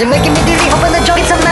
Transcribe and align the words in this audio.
You're 0.00 0.08
making 0.08 0.32
me 0.32 0.40
dizzy, 0.46 0.64
hoping 0.70 0.92
the 0.92 1.04
joint's 1.04 1.30
a 1.30 1.49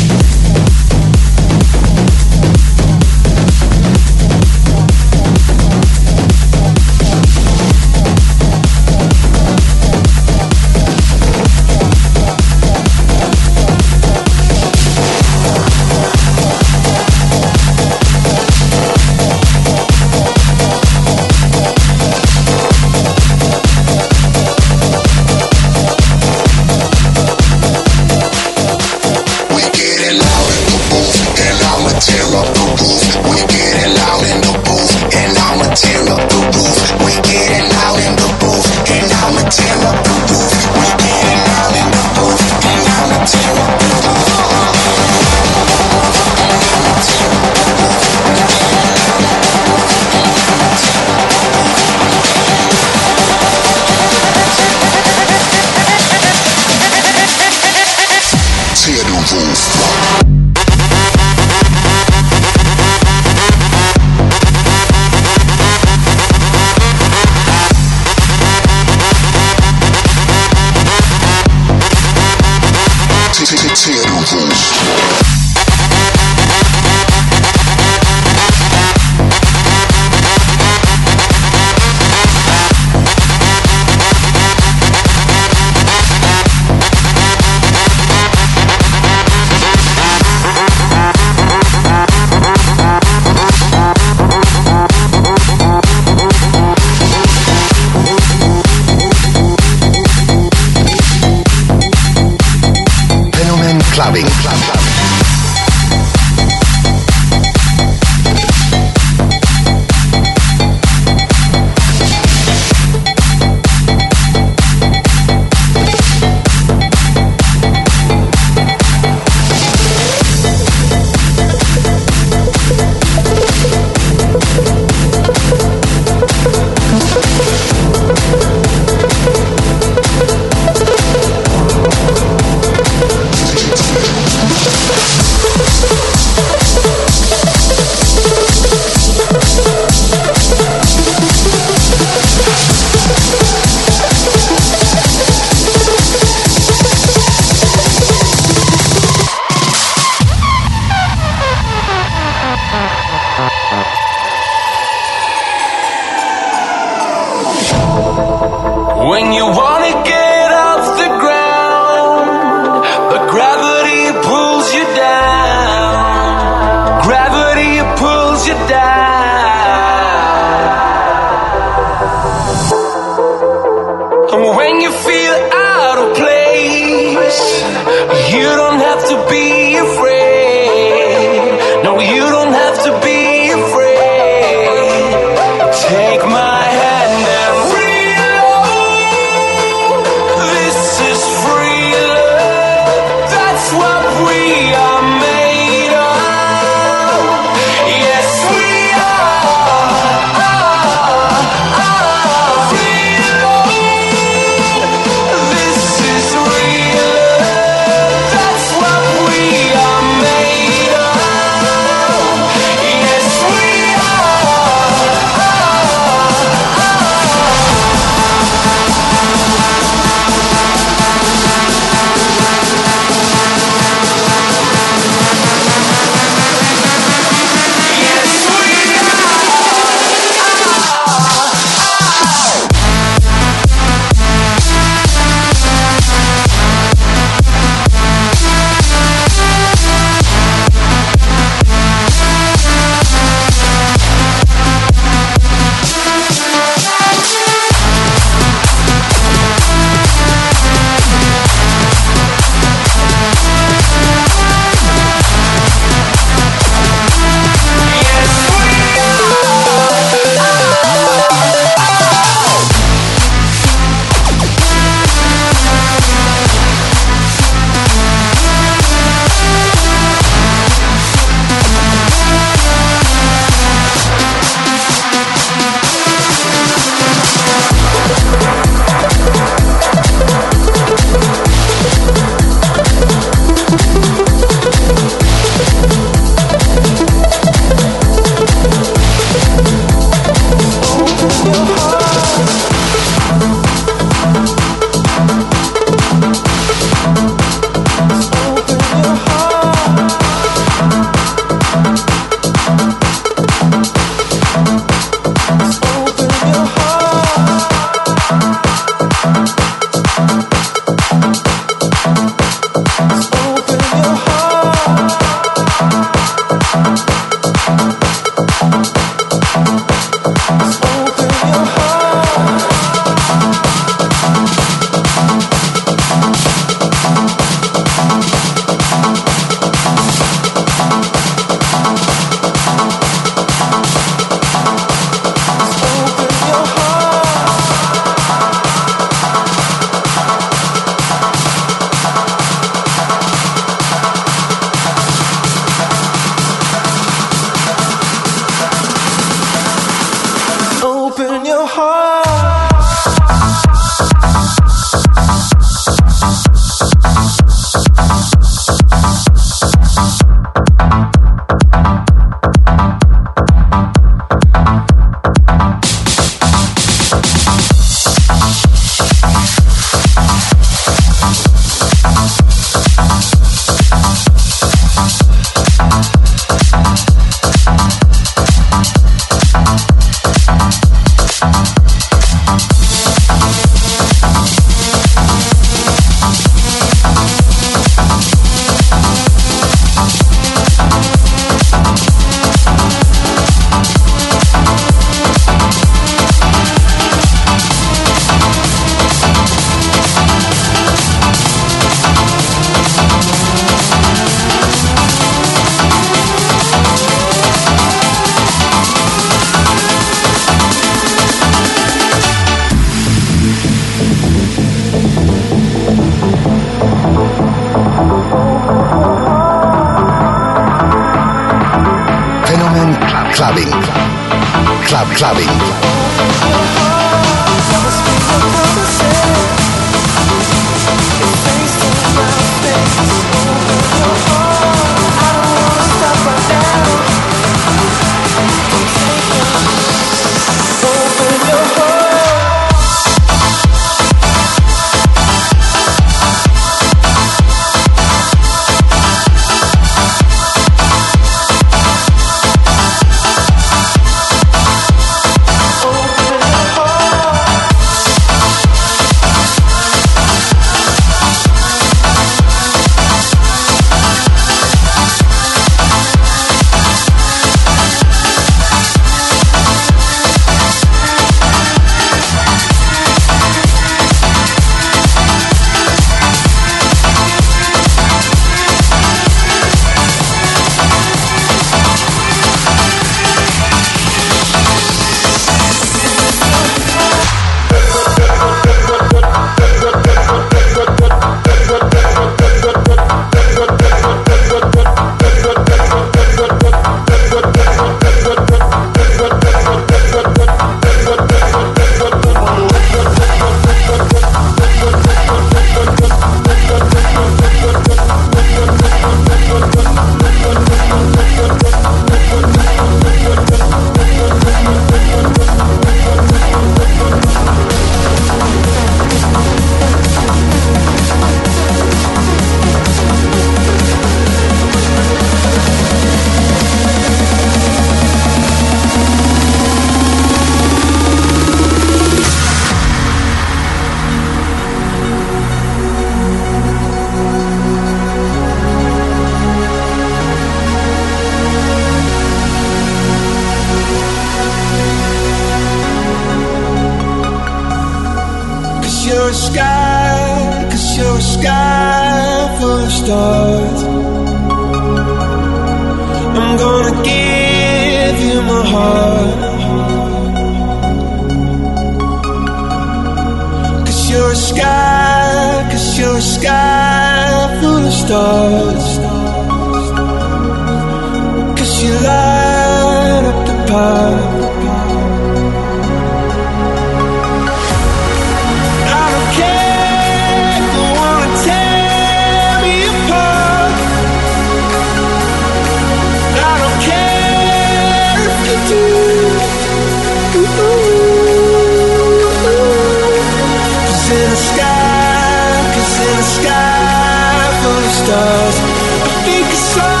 stars, 598.05 598.55
I 598.59 599.23
think 599.25 599.45
it's 599.47 600.00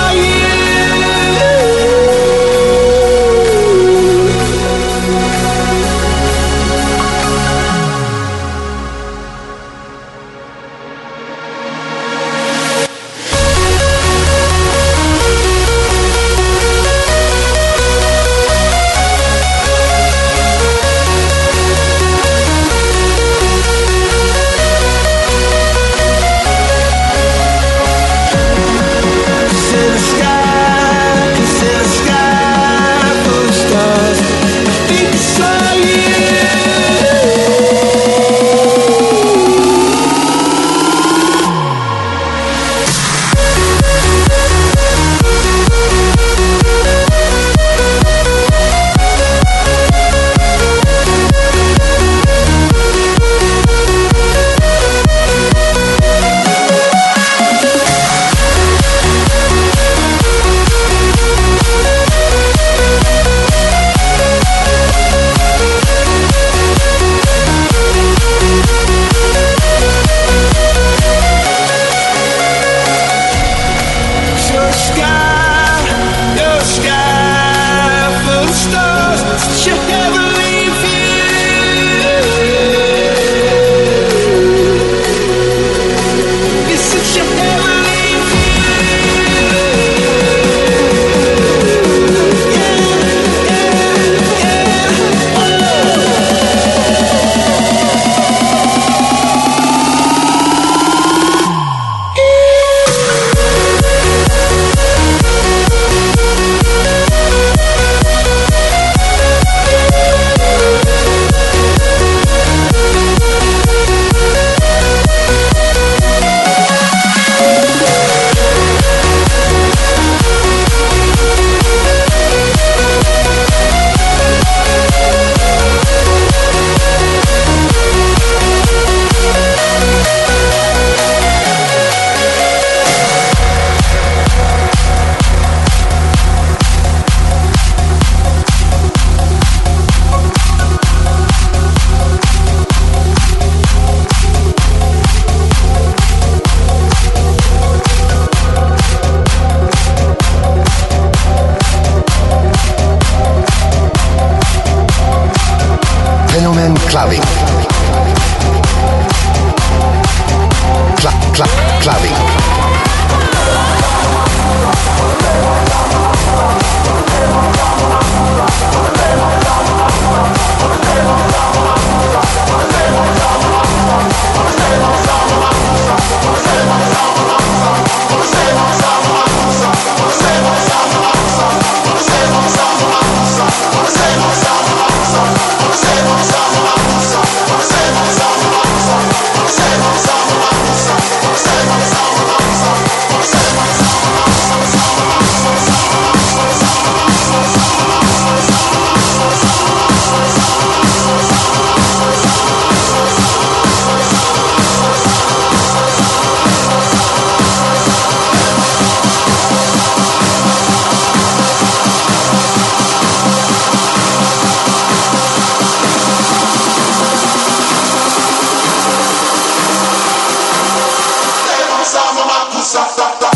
stop, 222.71 222.89
stop, 222.89 223.15
stop. 223.17 223.30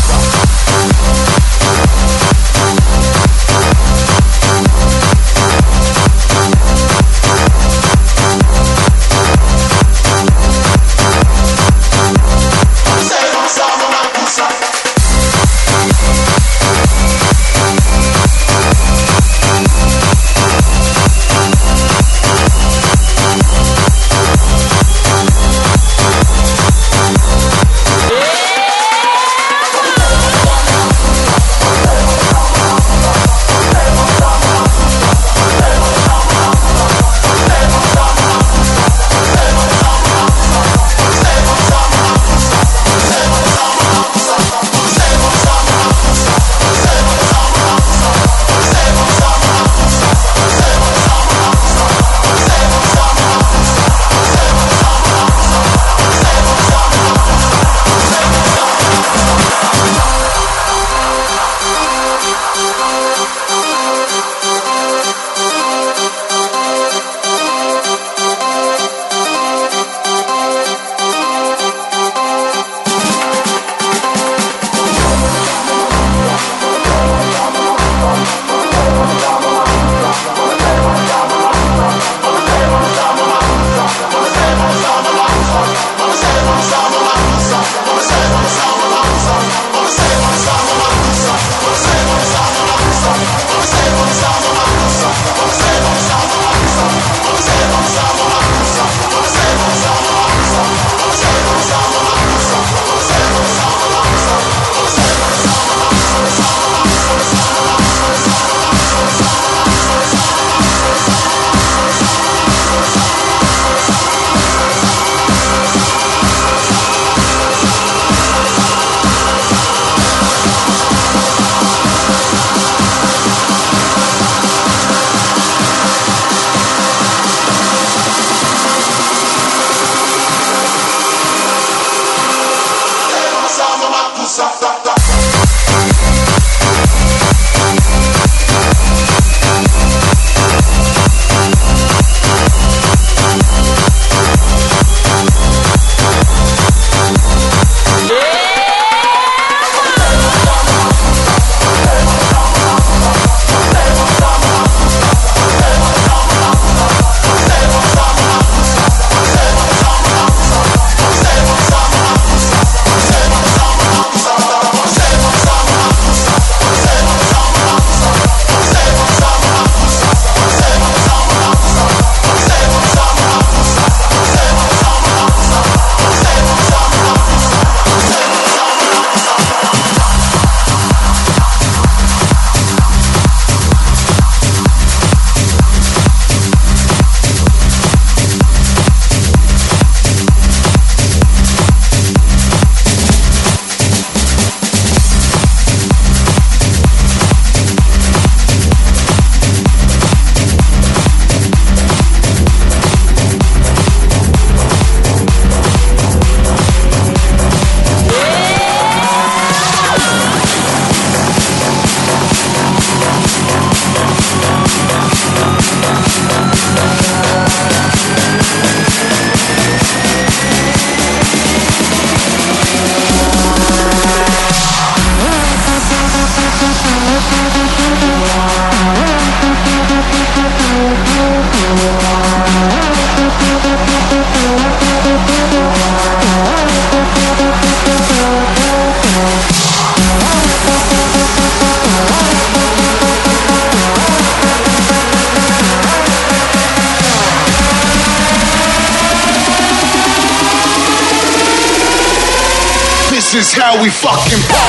We 253.81 253.89
fucking 253.89 254.39
party. 254.47 254.64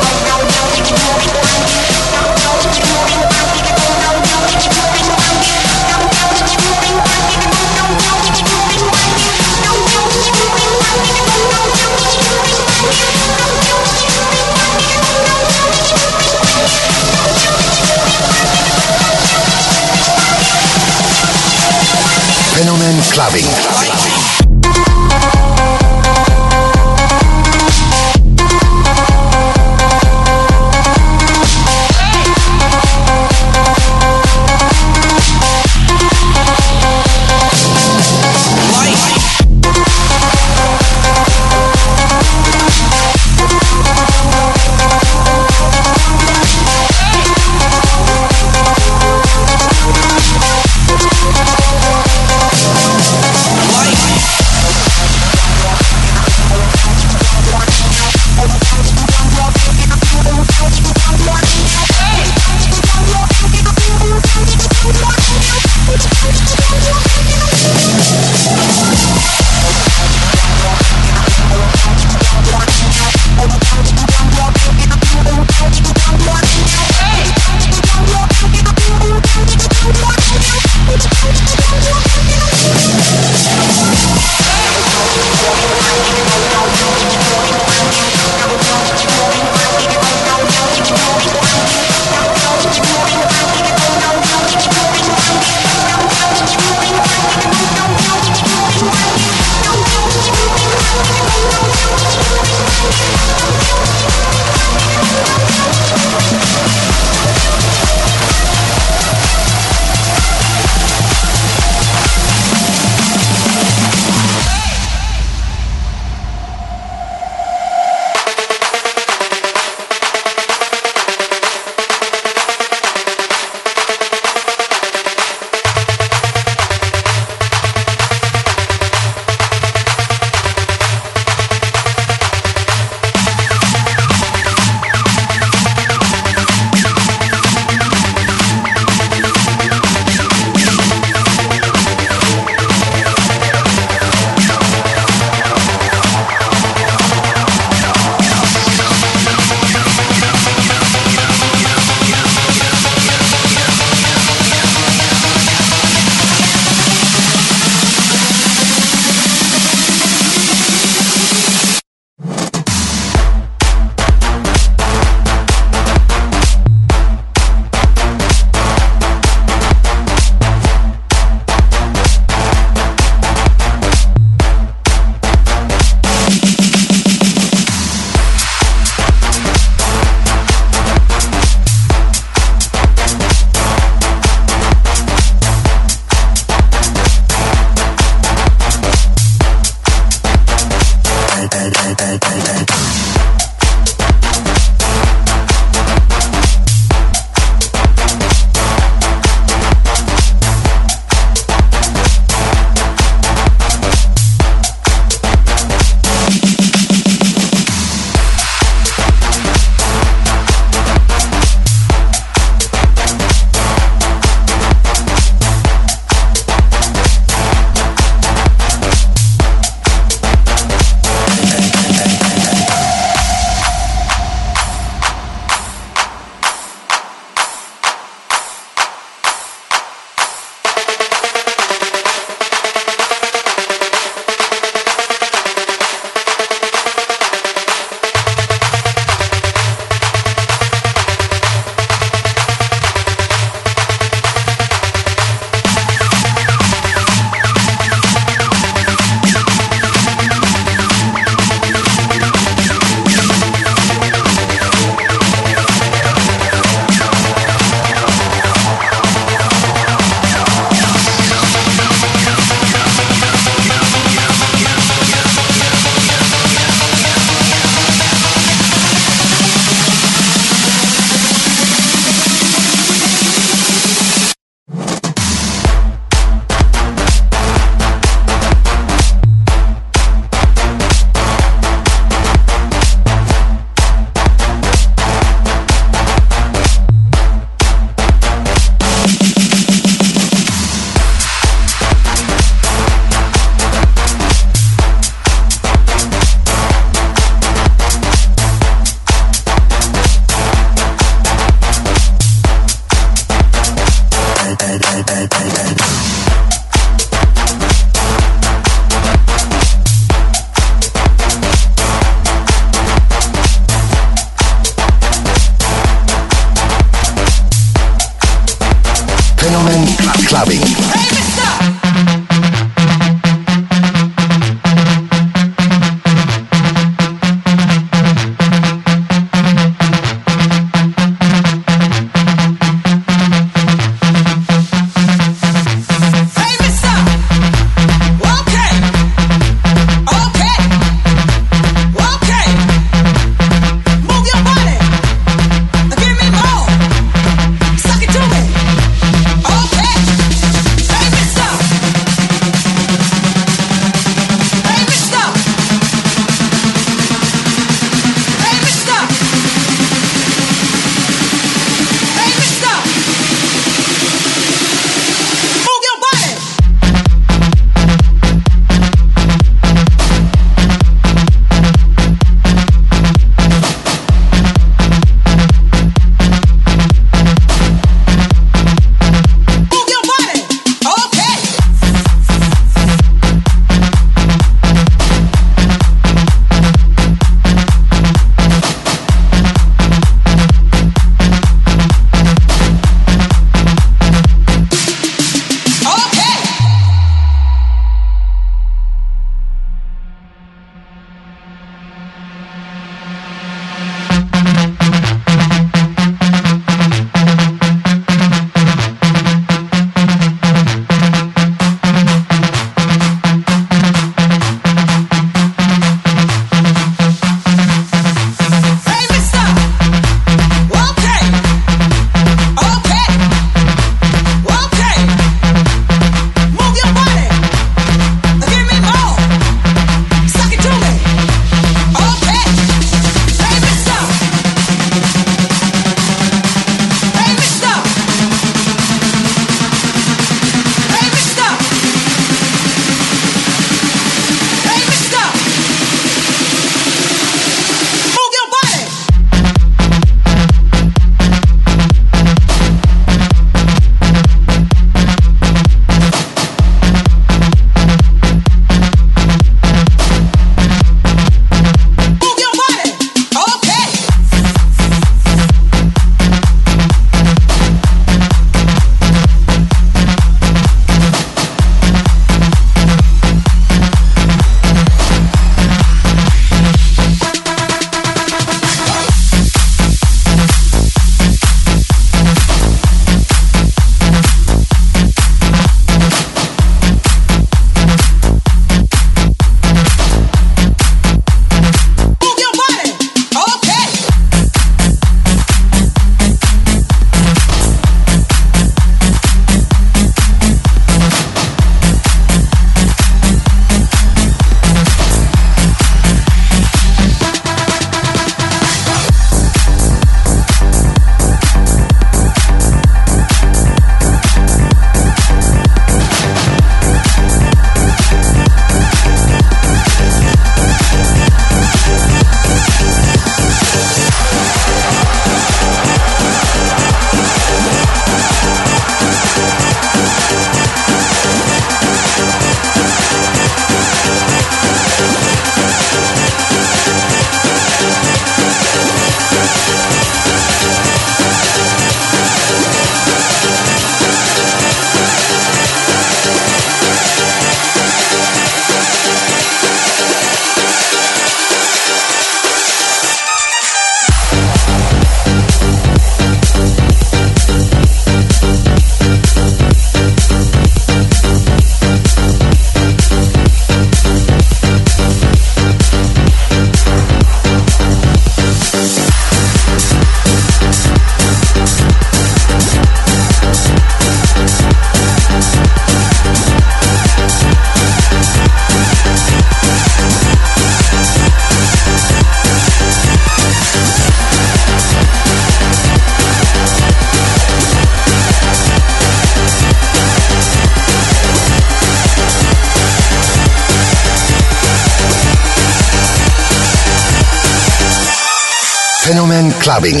Clubbing. 599.68 600.00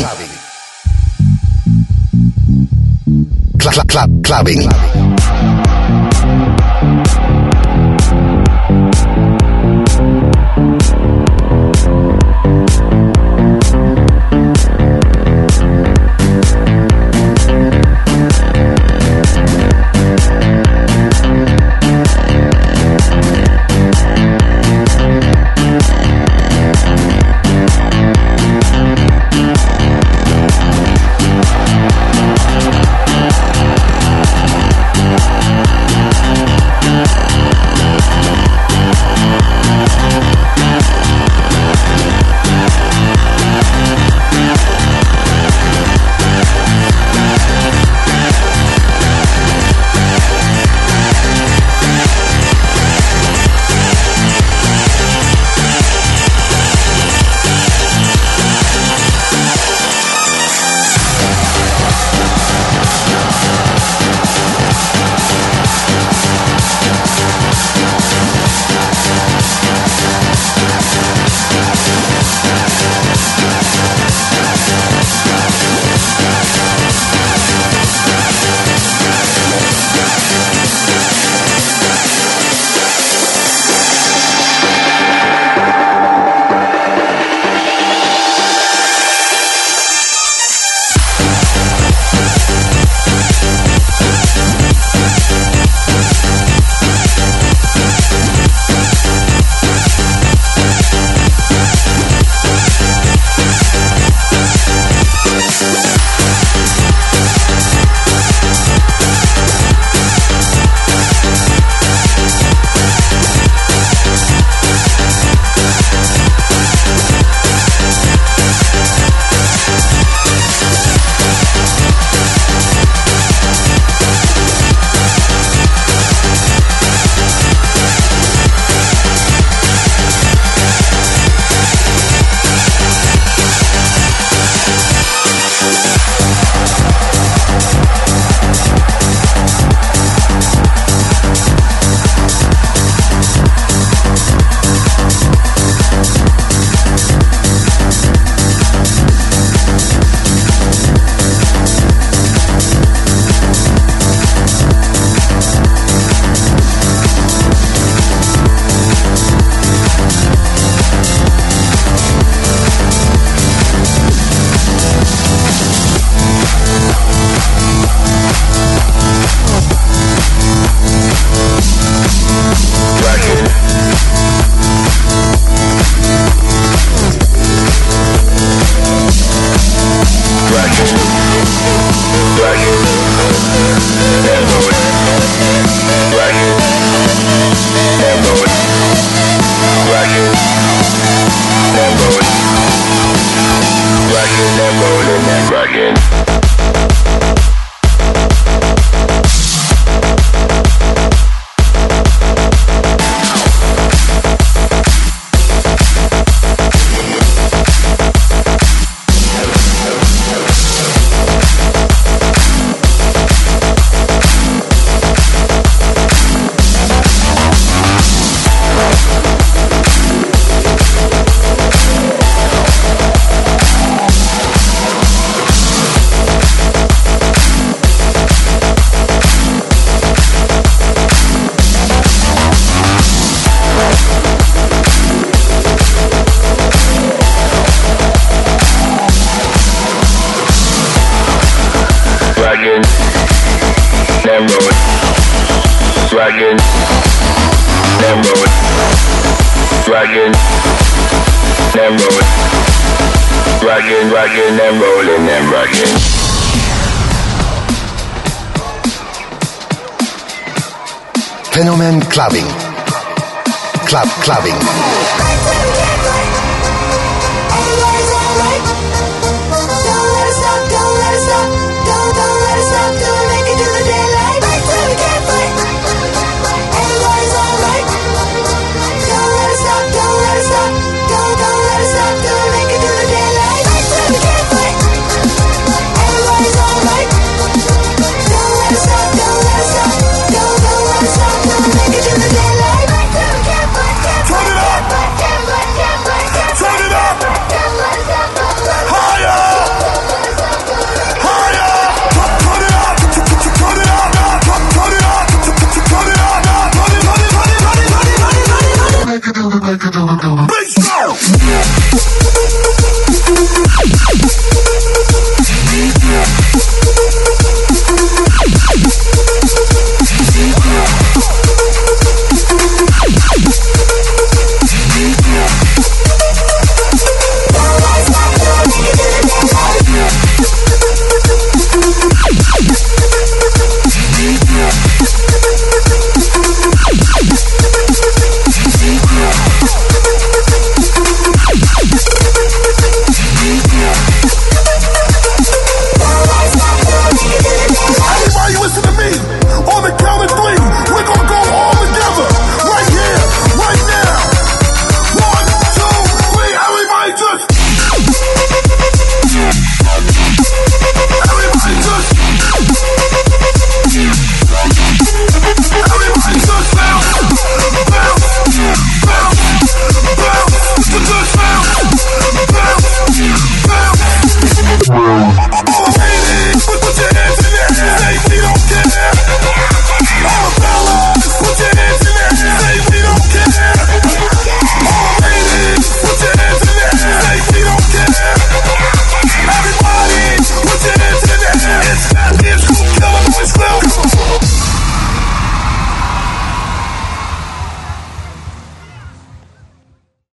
Club, 3.58 3.74
club, 3.74 3.88
club, 3.88 4.24
clubbing. 4.24 4.24
Clubbing. 4.24 4.62
Clubbing. 4.62 4.97